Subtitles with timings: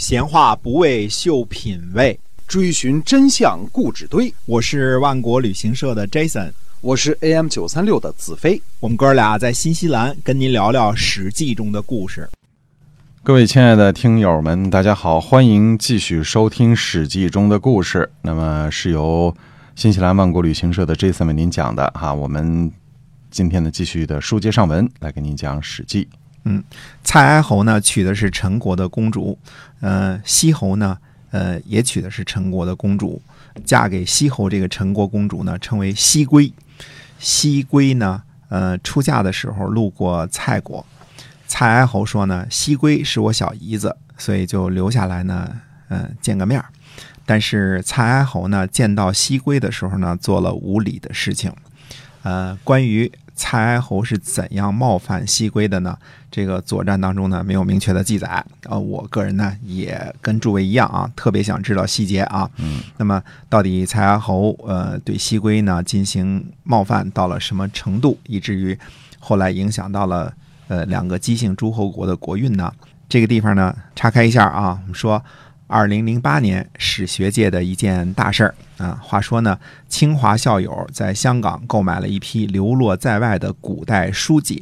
[0.00, 2.18] 闲话不为秀品味，
[2.48, 4.32] 追寻真相故纸堆。
[4.46, 8.62] 我是万国旅行社的 Jason，我是 AM 九三六的子飞。
[8.80, 12.26] 我们哥俩在新西兰跟您聊聊《史记》中的故事。
[13.22, 18.10] 各位亲爱的听友们，大家好，欢迎继续收听《史记》中的故事。
[18.22, 19.36] 那么是由
[19.76, 22.14] 新西兰万国旅行社的 Jason 为您讲的哈。
[22.14, 22.72] 我们
[23.30, 26.08] 今天呢，继续的书接上文，来给您讲《史记》。
[26.44, 26.62] 嗯，
[27.04, 29.38] 蔡哀侯呢娶的是陈国的公主，
[29.80, 30.96] 呃，西侯呢，
[31.30, 33.20] 呃，也娶的是陈国的公主。
[33.64, 36.52] 嫁给西侯这个陈国公主呢，称为西归。
[37.18, 40.86] 西归呢，呃，出嫁的时候路过蔡国。
[41.46, 46.62] 蔡哀侯说呢，西归是我小姨子，所以就留下来呢，嗯，见个面。
[47.26, 51.52] 但是蔡哀侯呢，见到西归的时候呢，做了无礼的事情。
[52.22, 53.10] 呃，关于
[53.42, 55.96] 蔡哀侯是怎样冒犯西归的呢？
[56.30, 58.44] 这个左传当中呢，没有明确的记载。
[58.64, 62.50] 呃，我个人呢，也跟诸位一样啊，特别想知道细节啊。
[62.58, 68.78] 嗯，那么到底蔡哀侯呃对西归呢进行冒犯到了什么程度，以至于
[69.18, 70.30] 后来影响到了？
[70.68, 72.70] 呃，两个姬姓诸侯国的国运呢？
[73.08, 74.78] 这个地方呢，岔开一下啊。
[74.82, 75.20] 我们说，
[75.70, 79.00] 二零零八年史学界的一件大事儿啊。
[79.00, 79.56] 话说呢，
[79.88, 84.58] 清华校友在香港购买了一批流落在外的古代书简，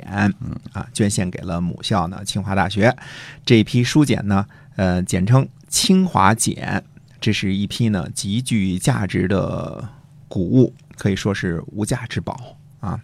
[0.72, 2.94] 啊，捐献给了母校呢清华大学。
[3.46, 4.44] 这批书简呢，
[4.76, 6.84] 呃，简称清华简，
[7.18, 9.88] 这是一批呢极具价值的
[10.28, 13.00] 古物，可以说是无价之宝啊。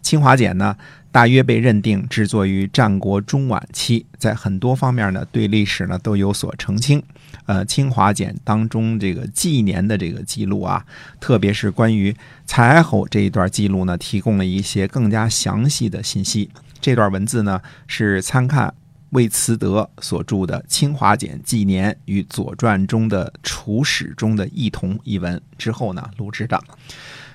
[0.00, 0.74] 清华简呢？
[1.12, 7.00] 大约被认定制作于战国中晚期，在很多方面呢，对历史呢都有所澄清。
[7.44, 10.84] 呃，清华简当中这个纪年的这个记录啊，
[11.20, 16.48] 特别是关于蔡侯这一段记录呢，提供了一些更加详细的信息。
[16.80, 18.72] 这段文字呢，是参看
[19.10, 26.58] 魏慈德所著的《清华简纪年与左传中的楚史中的异同》一文之后呢录制的。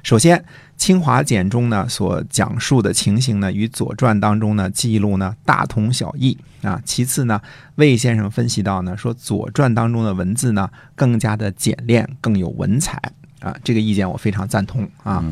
[0.04, 0.38] 首先，
[0.78, 6.82] 《清华简》中呢所讲述的情形呢，与《左传》当中呢记录呢大同小异啊。
[6.86, 7.42] 其次呢，
[7.76, 13.02] 魏先生分析到呢，说《左传》当中的文字呢更加的简练，更有文采
[13.40, 13.56] 啊。
[13.64, 15.24] 这个意见我非常赞同啊。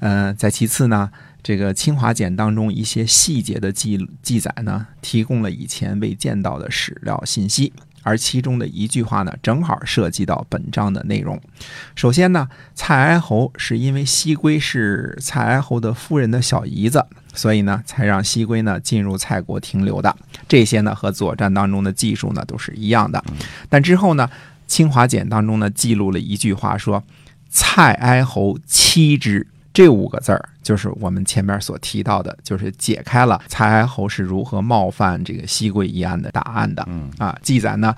[0.00, 1.10] 呃，在其次呢，
[1.42, 7.72] 这个《清华简》当中一些细节的记记载呢，提供了以前未见到的史料信息。
[8.08, 11.38] 而其中的一句话呢，正好涉及到本章的内容。
[11.94, 17.04] 首先呢，蔡哀侯是因为西归是蔡哀侯的夫人的小姨子，
[17.34, 20.16] 所以呢，才让西归呢进入蔡国停留的。
[20.48, 23.22] 这些呢，和左传当中的技术呢都是一样的。
[23.68, 24.26] 但之后呢，
[24.66, 27.04] 《清华简》当中呢记录了一句话，说
[27.50, 29.46] 蔡哀侯妻之。
[29.78, 36.84] 这五个字儿就是我们前面所提到的，就是解开了蔡哀侯是如何冒犯这个西贵一案的答案的。
[36.88, 37.94] 嗯啊，记载呢，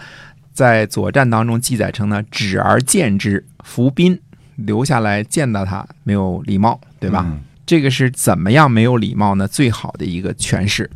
[0.52, 4.20] 在左传当中记载成呢，止而见之，伏宾，
[4.56, 7.26] 留下来见到他没有礼貌，对吧？
[7.64, 9.48] 这个是怎么样没有礼貌呢？
[9.48, 10.90] 最好的一个诠释。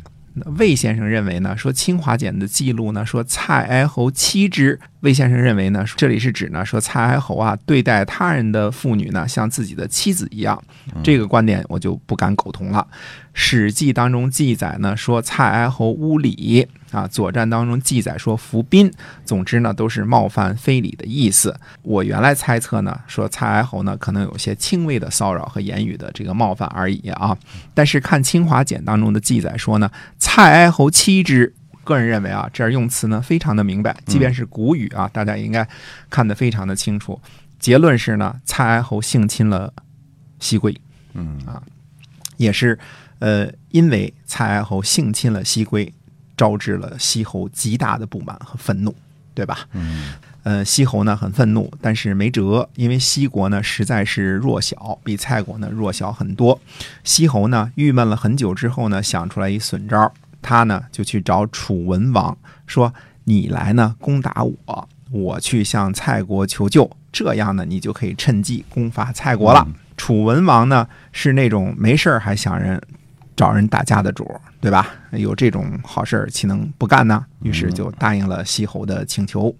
[0.57, 4.79] 魏先生认为呢，说《清华简》的记录呢，说蔡哀侯妻之。
[5.01, 10.61] 魏先生认为呢，这里是指呢，说蔡哀侯啊，对待他人的妇女呢，像自己的妻子一样。
[11.03, 12.85] 这个观点我就不敢苟同了。
[13.37, 18.89] 《史记》当中记载呢，说蔡哀侯无礼啊，《左传》当中记载说服宾。
[19.25, 21.53] 总之呢，都是冒犯非礼的意思。
[21.81, 27.37] 我原来猜测呢，说蔡哀侯呢，可能有些轻微的骚扰和言语的这个冒犯而已啊。
[27.73, 31.53] 但是看《清华简》当中的记载说呢，蔡哀侯妻之。
[31.83, 35.69] 个人认为啊，这儿用词呢非常的明白，即便是古语啊，大家应该
[36.09, 37.21] 看得非常的清楚。
[37.59, 39.71] 结论是呢，蔡哀侯性侵了
[40.39, 40.75] 西归，
[41.13, 41.61] 嗯啊，
[42.37, 42.79] 也是
[43.25, 45.91] 呃，因为蔡哀侯性侵了西归，
[46.37, 48.93] 招致了西侯极大的不满和愤怒，
[49.33, 49.67] 对吧？
[49.71, 50.13] 嗯，
[50.43, 56.61] 呃，西侯呢很愤怒，但是没辙，因为西国呢实在是弱小，比蔡国呢弱小很多。
[57.03, 60.13] 西侯呢郁闷了很久之后呢，想出来一损招。
[60.43, 62.37] 他呢就去找楚文王
[62.67, 62.93] 说
[63.25, 69.67] ：“你来呢攻打我，我去向蔡国求救，这样呢你就可以趁机攻伐蔡国了。”
[69.97, 72.79] 楚文王呢是那种没事儿还想人
[73.35, 74.29] 找人打架的主，
[74.61, 74.95] 对吧？
[75.11, 77.25] 有这种好事儿岂能不干呢？
[77.41, 79.55] 于是就答应了西侯的请求。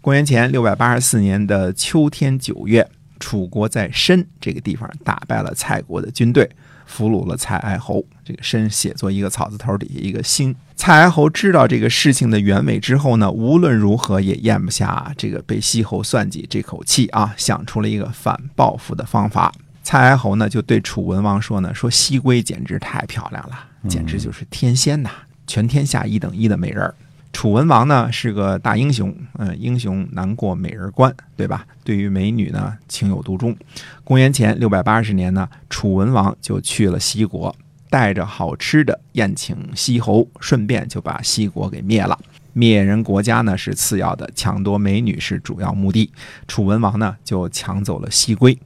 [0.00, 2.88] 公元前六百八十四年的秋天九月，
[3.20, 6.50] 楚国在申这个地方打败了蔡国的军队。
[6.86, 10.56] 俘虏了蔡哀侯，这个“申”写作一个草字头底下一个“心”。
[10.74, 19.52] 蔡哀侯知道这个事情的原委之后呢，无论如何也咽不下这个被西侯算计这口气啊，想出了一个反报复的方法。
[19.88, 23.58] 蔡哀侯呢就对楚文王说呢：“说西归简直太漂亮了，
[23.88, 25.08] 简直就是天仙呐，
[25.46, 26.94] 全天下一等一的美人儿。”
[27.32, 31.64] 楚文王呢是个大英雄，嗯、英雄难过美人关，对吧？
[31.84, 33.56] 对于美女呢情有独钟。
[34.04, 37.56] 公元前六百八十年呢，楚文王就去了西国，
[37.88, 42.18] 带着好吃的宴请西侯，顺便就把西国给灭了。
[42.52, 46.12] 灭人国家呢是次要的，抢夺美女是主要目的。
[46.46, 48.58] 楚文王呢就抢走了西归。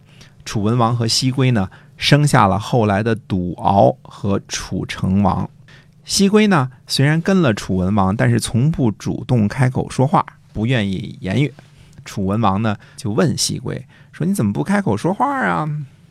[0.44, 5.48] 楚文王和西归呢生下了后来的赌敖和楚成王。
[6.04, 11.52] 西归呢虽然跟了楚文王，但是从不主动开口说话，不愿意言语。
[12.04, 15.68] 楚文王呢就问西归说：“你怎么不开口说话啊？”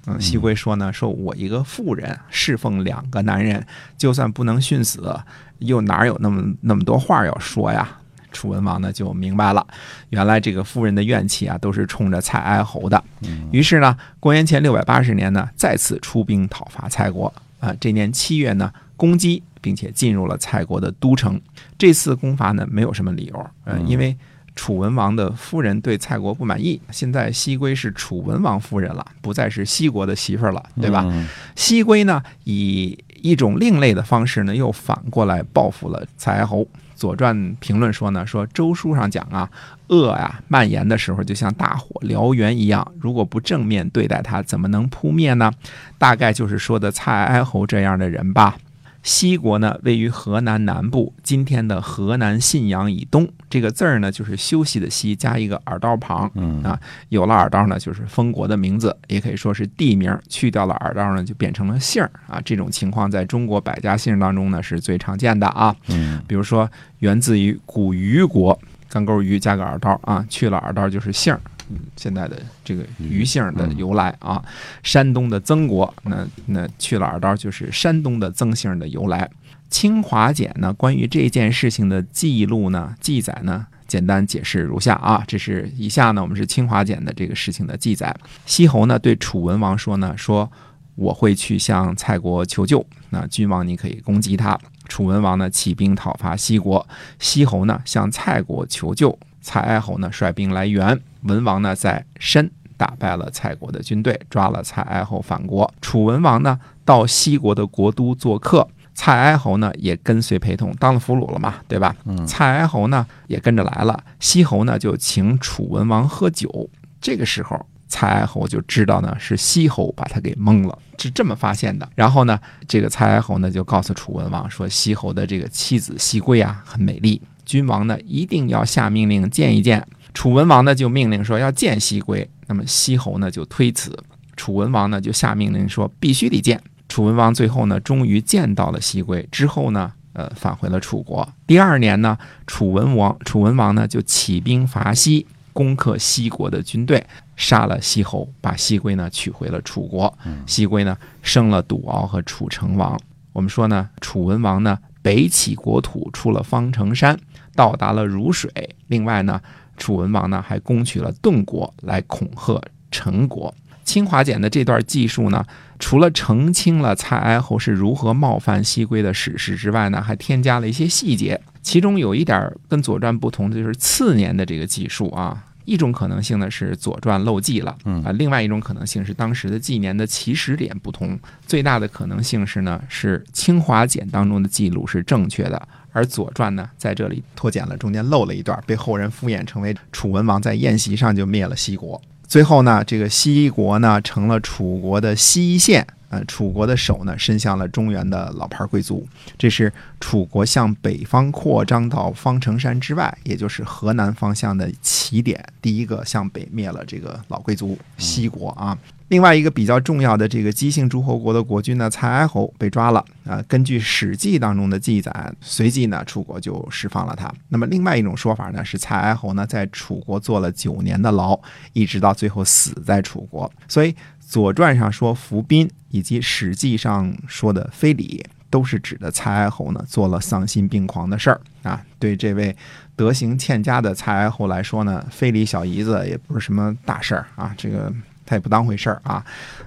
[0.07, 3.63] 嗯，西归说呢：“说我一个妇人侍奉两个男人，
[3.97, 5.19] 就算不能殉死，
[5.59, 7.87] 又哪有那么那么多话要说呀？”
[8.31, 9.65] 楚文王呢就明白了，
[10.09, 13.03] 原来这个夫人的怨气啊都是冲着蔡哀侯的。
[13.51, 17.33] 于是呢，公元前六百八十年呢，再次出兵讨伐蔡国。
[17.59, 21.39] 啊，这年七月呢，攻击并且进入了蔡国的都城。
[21.77, 24.17] 这次攻伐呢，没有什么理由，呃，因为
[24.55, 26.81] 楚文王的夫人对蔡国不满意。
[26.89, 31.05] 现在西归是楚文王夫人了，不再是西国的媳妇儿了，对吧？
[31.07, 36.61] 嗯西归呢，以一种另类的方式呢，又反过来报复了蔡哀侯。
[37.01, 39.49] 《左传》评论说呢，说周书上讲啊，
[39.87, 45.51] 恶呀蔓延的时候，就像大火燎原一样，如果不正面对待它，怎么能扑灭呢？
[45.97, 48.55] 大概就是说的蔡哀侯这样的人吧。
[49.03, 53.27] 西国呢，位于河南南部，今天的河南信阳以东。
[53.49, 56.29] 这个字儿呢，就是休息的息加一个耳刀旁。
[56.35, 60.15] 嗯啊，有了耳刀呢，就是封国的名字，也可以说是地名。
[60.29, 62.39] 去掉了耳刀呢，就变成了姓儿啊。
[62.45, 65.75] 这种情况在中国百家姓当中呢，是最常见的啊。
[65.87, 66.69] 嗯比如说，
[66.99, 68.57] 源自于古虞国，
[68.87, 71.41] 干钩鱼加个耳刀啊，去了耳刀就是姓儿。
[71.71, 74.43] 嗯现在的这个鱼姓的由来啊，
[74.83, 79.29] 山东的曾国，那那去了耳刀就是山东的曾姓的由来。
[79.69, 88.13] 清华简呢，关于这件事情的记录呢，记载呢，简单解释如下啊，这是以下呢，我们是清华简的这个事情的记载。
[88.45, 90.51] 西侯呢对楚文王说呢，说
[90.95, 94.59] 我会去向蔡国求救，那君王你可以攻击他。
[94.89, 96.85] 楚文王呢起兵讨伐西国，
[97.17, 105.71] 西侯呢向蔡国求救，蔡哀侯呢率兵来援，文王呢在申打败了蔡国的军队，抓了蔡哀侯返国。
[105.81, 111.95] 楚文王呢到西国的国都做客，蔡哀侯呢也跟随陪同，当了俘虏了嘛，对吧？
[112.05, 116.69] 嗯蔡哀侯呢也跟着来了，西侯呢就请楚文王喝酒。
[116.99, 121.89] 这个时候，蔡哀侯就知道呢是西侯把他给蒙了，是这么发现的。
[121.95, 129.85] 然后呢，这个蔡哀侯呢就告诉楚文王说，西侯的这个妻子西归啊很美丽，君王呢一定要下命令见一见。
[130.13, 133.97] 楚文王呢就命令说要见西归，那么西侯呢就推辞，
[134.35, 136.61] 楚文王呢就下命令说必须得见。
[136.89, 139.91] 楚文王最后呢终于见到了西归，之后呢。
[140.13, 141.25] 呃，返回了楚国。
[141.47, 147.01] 第二年呢，楚文王楚文王呢就起兵伐西，攻克西国的军队，
[147.37, 150.13] 杀了西侯，把西归呢娶回了楚国。
[150.45, 152.99] 西归呢生了赌敖和楚成王。
[153.31, 157.17] 我们说呢，楚文王呢北起国土，出了方城山，
[157.55, 158.51] 到达了汝水。
[158.87, 159.41] 另外呢，
[159.77, 162.61] 楚文王呢还攻取了顿国，来恐吓
[162.91, 163.53] 陈国。
[163.83, 165.43] 清华简的这段记述呢，
[165.79, 171.41] 除了澄清了蔡哀侯是如何冒犯西归的史实之外呢，还添加了一些细节。
[171.61, 175.43] 其中有一点跟《左传》不同的就是次年的这个记述啊。
[175.65, 181.19] 一种可能性呢是《左传》漏记了，嗯啊，另外一种可能性是当时的纪年的起始点不同。
[181.45, 192.01] 最大的可能性是呢，是清华简当中的记录是正确的，而《左传》呢在这里脱简了，中间漏了一段，被后人敷衍成为楚文王在宴席上就灭了西国。
[192.27, 208.77] 最后呢，这个西国呢成了楚国的西县，呃，楚国的手呢伸向了中原的老牌贵族，这是楚国向北方扩张到方城山之外，也就是河南方向的起点，第一个向北灭了这个老贵族西国啊。
[209.07, 213.41] 另外一个比较重要的这个姬姓诸侯国的国君呢，蔡哀侯被抓了啊。
[213.47, 217.29] 根据《史记》当中的记载，随即呢，楚国就释放了他。
[217.49, 221.39] 那么另外一种说法呢，是蔡哀侯呢在楚国坐了九年的牢，
[221.73, 223.51] 一直到最后死在楚国。
[223.67, 231.81] 所以《左传》上说伏宾，以及《史记》上说的非礼，都是指的蔡哀侯呢做了丧心病狂的事儿啊。
[231.99, 232.55] 对这位
[232.95, 237.93] 德行欠佳的蔡哀侯来说呢，非礼小姨子也不是什么大事儿啊，这个。
[238.31, 239.21] 他也不当回事儿啊，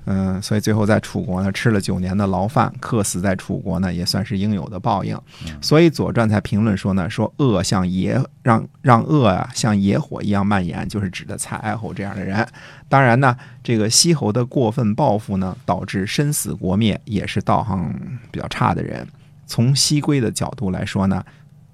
[0.06, 5.20] 嗯，所以最后在楚国呢吃了九年的牢饭，客死在楚国呢也算是应有的报应。
[5.60, 12.48] 所以《左传》才评论说呢，说恶像野让让恶啊像野火一样蔓延，就是指的蔡哀侯这样的人。
[12.88, 17.94] 当然呢，这个西侯的过分报复呢，导致身死国灭，也是道行
[18.30, 19.06] 比较差的人。
[19.46, 21.22] 从西归的角度来说呢，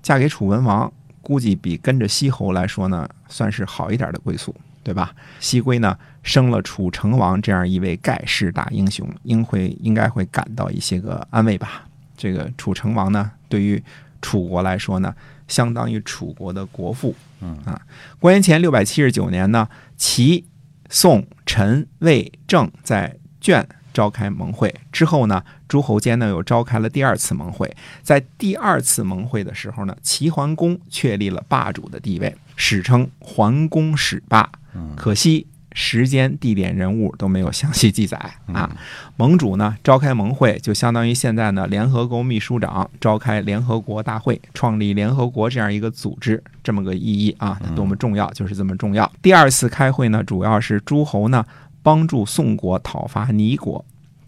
[0.02, 0.92] 嫁给楚文王
[1.23, 5.14] 估计比跟着西侯来说呢，算是好一点的归宿，对吧？
[5.38, 11.87] 西归呢生了楚成王这样一位盖世大英雄，应会应该会感到一些个安慰吧。
[12.16, 13.82] 这个楚成王呢，对于
[14.20, 15.14] 楚国来说呢，
[15.49, 17.14] 相当于楚国的国父。
[17.40, 17.80] 嗯啊，
[18.18, 20.44] 公元前六百七十九年呢，齐、
[20.90, 27.75] 宋、陈、魏、郑在卷召开盟会之后呢，诸侯间呢又召开了第二次盟会。
[28.02, 34.50] 在第二次盟会的时候呢，齐桓公确立了霸主的地位，史称桓公始霸。
[34.75, 38.19] 嗯可惜时间、地点、人物都没有详细记载
[38.52, 38.69] 啊。
[38.71, 38.76] 嗯
[39.17, 49.11] 盟主呢召开盟会，就相当于现在呢联合国秘书长召开联合国大会，创立联合国这样一个组织，这么个意义啊，多么重要，就是这么重要。
[49.23, 51.45] 第二次开会呢，主要是诸侯呢
[51.83, 53.83] 帮助宋国讨伐倪国，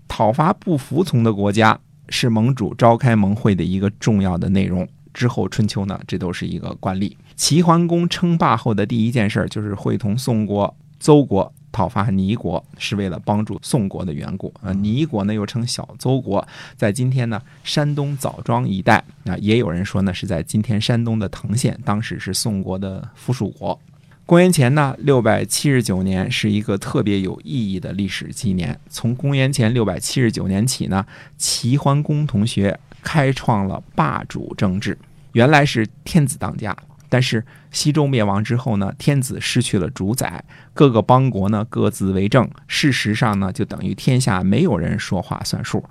[0.08, 4.88] 讨伐不服从的国家是盟主召开盟会的一个重要的内容。
[5.12, 7.16] 之后春秋呢，这都是一个惯例。
[7.36, 14.52] 齐桓公称霸后的第一件事儿就是会同宋国、邹国讨伐倪国，是为了帮助宋国的缘故。
[14.62, 23.78] 啊，倪国呢又称小邹国，在今天呢山东枣庄一带啊、也有人说呢是在今天山东的滕县，当时是宋国的附属国。
[24.24, 28.78] 公元前呢六百七十九年是一个特别有意义的历史纪年。
[28.88, 31.04] 从公元前六百七十九年起呢，
[31.36, 34.96] 齐桓公同学开创了霸主政治。
[35.32, 36.76] 原来是天子当家，
[37.08, 40.44] 但是西周灭亡之后呢，天子失去了主宰，
[40.74, 45.82] 各个邦国呢各自为政，事实上呢就等于天下没有人说话算数。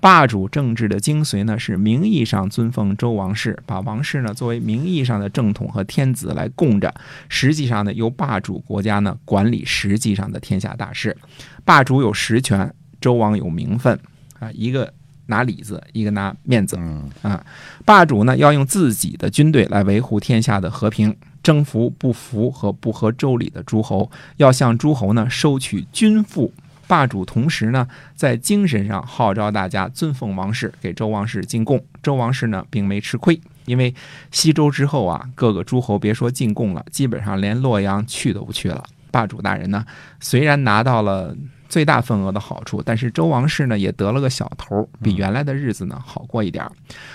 [0.00, 6.94] 霸主政治的精髓呢是名义上尊奉周王室，把王室呢作为名义上的正统和天子来供着，
[7.30, 11.16] 实际上呢由霸主国家呢管理实际上的天下大事。
[11.64, 13.98] 霸主有实权，周王有名分
[14.38, 14.92] 啊，一个
[15.30, 16.76] 拿里子，一个拿面子。
[16.78, 17.42] 嗯啊，
[17.86, 26.52] 霸主呢要用自己的军队来维护天下的和平，征服不服和不合周礼的诸侯，要向诸侯呢收取军赋。
[26.86, 31.80] 霸主同时呢，在精神上号召大家尊奉王室，给周王室进贡。
[32.02, 33.94] 周王室呢，并没吃亏，因为
[34.32, 38.82] 西周之后啊，各个诸侯别说进贡了，基本上连洛阳去都不去了。
[39.12, 39.84] 霸主大人呢，
[40.18, 41.32] 虽然拿到了
[41.70, 46.72] 最大份额的好处，但是周王室呢也得了个小头，比原来的日子呢好过一点儿。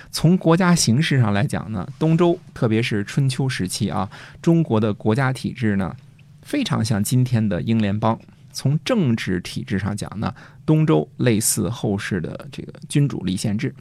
[0.09, 4.09] 从国家形势上来讲呢，东周特别是春秋时期啊，
[4.41, 5.95] 中国的国家体制呢
[6.41, 8.17] 非常像今天的英联邦。
[8.53, 10.33] 从政治体制上讲呢，
[10.65, 13.75] 东周类似后世的这个君主立宪制。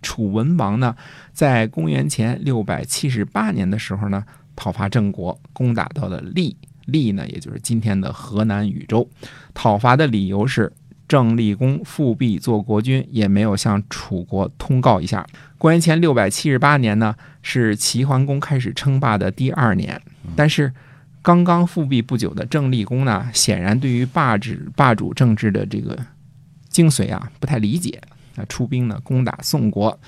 [0.00, 0.96] 楚文王呢，
[1.34, 4.24] 在公元前六百七十八年的时候呢，
[4.56, 6.56] 讨伐郑国，攻打到了利。
[6.88, 9.08] 利呢，也就是今天的河南禹州。
[9.54, 10.72] 讨伐的理由是
[11.06, 15.26] 郑立公复辟做国君，也没有向楚国通告一下。
[15.56, 20.00] 公元前六百七十八年呢，是齐桓公开始称霸的第二年，
[20.36, 20.72] 但是
[21.22, 25.98] 刚刚复辟不久的郑立公呢，显然对于霸主霸主政治的这个
[26.68, 28.00] 精髓啊不太理解
[28.38, 29.98] 啊，出兵呢攻打宋国。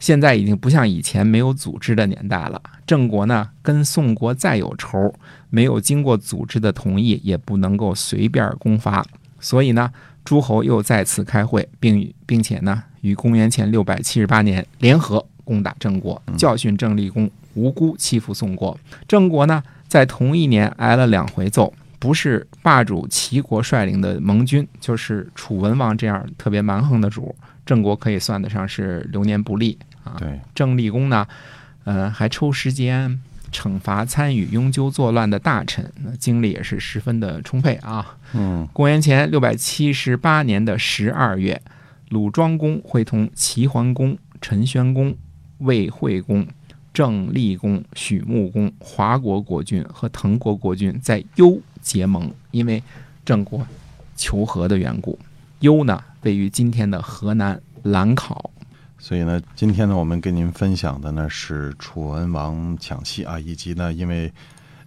[0.00, 2.60] 现在已经不像以前没有组织的年代了。
[2.86, 5.14] 郑国呢跟宋国再有仇，
[5.50, 9.06] 没有经过组织的同意，也不能够随便攻伐。
[9.40, 9.90] 所以呢，
[10.24, 18.78] 诸侯又再次开会，并并且呢，于公元前六百七十八年联合攻打郑国，教训郑立公无辜欺负宋国。
[19.08, 21.72] 郑国呢，在同一年挨了两回揍，
[22.04, 27.34] 不是霸主齐国率领的盟军，就是楚文王这样特别蛮横的主。
[27.64, 30.16] 郑国可以算得上是流年不利啊。
[30.18, 31.26] 对，郑立公呢，
[31.84, 33.18] 呃，还抽时间
[33.50, 38.18] 惩罚参与拥纠作乱的大臣，那精力也是十分的充沛啊。
[38.34, 41.62] 嗯公元前六百七十八年的十二月，
[42.10, 45.16] 鲁庄公会同齐桓公、陈宣公、
[45.60, 46.46] 魏惠公、
[46.94, 52.82] 郑立公、许穆公、华国国君和滕国国君在幽结盟，因为
[53.24, 53.66] 郑国
[54.16, 55.18] 求和的缘故。
[55.58, 58.50] 幽呢，位于今天的河南兰考。
[58.98, 64.32] 所以呢，今天呢，我们跟您分享的呢是楚文王抢戏啊，以及呢，因为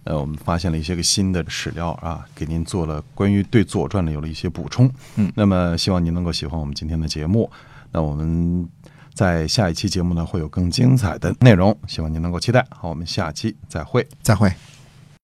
[0.04, 4.90] 呃，我们发现了一些个新的史料啊，给您做了关于对《左传》的有了一些补充。
[5.16, 7.50] 嗯，那么希望您能够喜欢我们今天的节目。
[7.92, 8.68] 那我们
[9.18, 12.64] 在下一期节目呢会有更精彩的内容，希望您能够期待。
[12.70, 14.06] 好，我们下期再会。
[14.22, 14.48] 再会。